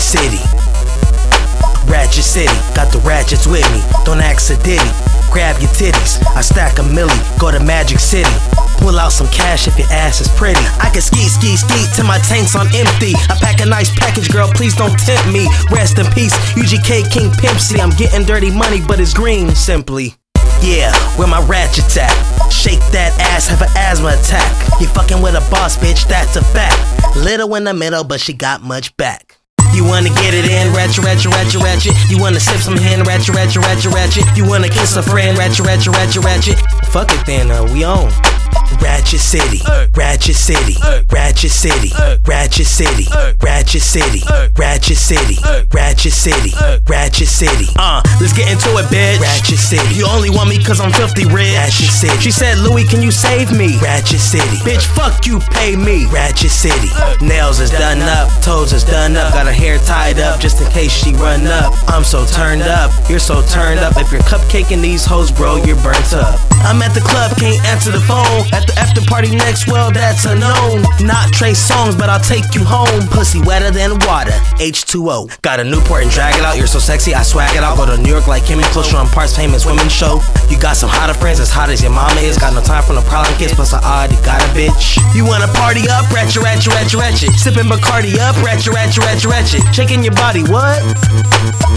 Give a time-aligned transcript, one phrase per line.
[0.00, 0.40] City.
[1.90, 3.82] Ratchet City, got the ratchets with me.
[4.04, 4.80] Don't ask a ditty.
[5.30, 6.20] Grab your titties.
[6.36, 8.32] I stack a milli, go to Magic City.
[8.78, 10.60] Pull out some cash if your ass is pretty.
[10.80, 13.12] I can ski, ski, ski till my tank's on empty.
[13.28, 15.46] I pack a nice package, girl, please don't tempt me.
[15.70, 17.80] Rest in peace, UGK King Pimp C.
[17.80, 20.14] I'm getting dirty money, but it's green, simply.
[20.60, 22.12] Yeah, where my ratchets at?
[22.52, 24.80] Shake that ass, have an asthma attack.
[24.80, 26.76] You fucking with a boss, bitch, that's a fact.
[27.16, 29.31] Little in the middle, but she got much back.
[29.74, 32.10] You wanna get it in, ratchet, ratchet, ratchet, ratchet.
[32.10, 34.24] You wanna sip some hen, ratchet, ratchet, ratchet, ratchet.
[34.36, 36.58] You wanna kiss a friend, ratchet, ratchet, ratchet, ratchet.
[36.90, 38.10] Fuck it then, uh, we on.
[38.80, 39.60] Ratchet City,
[39.96, 40.74] Ratchet City,
[41.10, 41.92] Ratchet City,
[42.26, 43.06] Ratchet City, Ratchet City,
[43.40, 44.20] Ratchet City,
[44.58, 45.38] Ratchet City,
[45.72, 46.52] Ratchet City.
[46.86, 47.64] Ratchet City.
[47.78, 49.18] Uh, let's get into it, bitch.
[49.20, 49.96] Ratchet City.
[49.96, 51.56] You only want me cause I'm filthy rich.
[51.56, 52.20] Ratchet City.
[52.20, 53.80] She said, Luie, can you save me?
[53.80, 54.60] Ratchet City.
[54.68, 56.04] Bitch, fuck you, pay me.
[56.12, 56.92] Ratchet City.
[57.24, 59.32] Nails is done up, toes is done up.
[59.32, 61.72] Got her hair tied up just in case she run up.
[61.88, 63.96] I'm so turned up, you're so turned up.
[63.96, 66.38] If you're cupcaking these hoes, bro, you're burnt up.
[66.68, 68.44] I'm at the club, can't answer the phone.
[68.52, 68.76] At the
[69.12, 70.80] party next, well, that's a known.
[71.04, 73.06] Not Trey Songz, but I'll take you home.
[73.10, 75.42] Pussy wetter than water, H2O.
[75.42, 77.76] Got a Newport and drag it out, you're so sexy, I swag it out.
[77.76, 80.20] Go to New York like Kim and on Parts Famous Women Show.
[80.48, 82.38] You got some hotter friends, as hot as your mama is.
[82.38, 85.01] Got no time for no problem kids, plus I already got a bitch.
[85.14, 87.30] You wanna party up, ratchet, ratchet, ratchet, ratchet.
[87.38, 89.62] Sipping Bacardi up, ratchet, ratchet, ratchet, ratchet.
[89.74, 90.80] Shaking your body, what?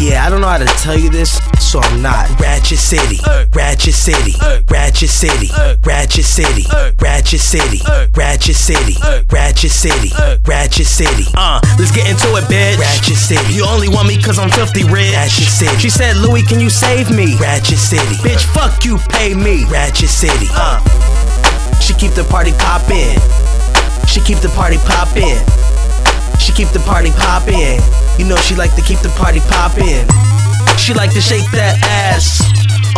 [0.00, 2.28] Yeah, I don't know how to tell you this, so I'm not.
[2.40, 3.18] Ratchet City,
[3.54, 4.34] Ratchet City,
[4.68, 5.48] Ratchet City,
[5.84, 6.64] Ratchet City,
[7.00, 7.80] Ratchet City,
[8.14, 8.94] Ratchet City,
[9.30, 10.10] Ratchet City,
[10.46, 11.24] Ratchet City.
[11.34, 12.78] Uh, let's get into it, bitch.
[12.78, 13.54] Ratchet City.
[13.54, 15.12] You only want me cause I'm filthy rich.
[15.14, 15.76] Ratchet City.
[15.78, 17.36] She said, Luie, can you save me?
[17.38, 18.16] Ratchet City.
[18.20, 19.64] Bitch, fuck you, pay me.
[19.66, 20.48] Ratchet City.
[20.52, 20.80] Uh,
[21.82, 23.18] she keep the party poppin'.
[24.06, 25.42] She keep the party poppin'.
[26.38, 27.82] She keep the party poppin'.
[28.18, 30.06] You know she like to keep the party poppin'.
[30.78, 32.38] She like to shake that ass.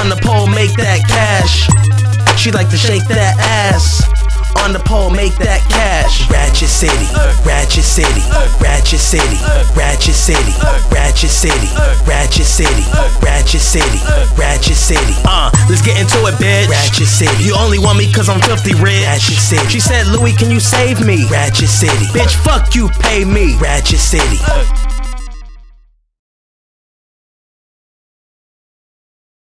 [0.00, 1.68] On the pole, make that cash.
[2.40, 3.36] She like to shake that
[3.68, 4.00] ass.
[4.64, 6.28] On the pole, make that cash.
[6.30, 7.06] Ratchet City,
[7.44, 8.24] Ratchet City,
[8.60, 9.36] Ratchet City,
[9.76, 10.52] Ratchet City,
[10.92, 11.68] Ratchet City,
[12.08, 12.84] Ratchet City,
[13.20, 14.00] Ratchet City,
[14.36, 15.14] Ratchet City.
[15.24, 16.68] Uh, let's get into it, bitch.
[16.68, 17.44] Ratchet City.
[17.44, 19.04] You only want me cause I'm filthy rich.
[19.04, 19.68] Ratchet City.
[19.68, 21.26] She said, Luie, can you save me?
[21.28, 22.06] Ratchet City.
[22.10, 23.56] Bitch, fuck you, pay me.
[23.56, 24.89] Ratchet City.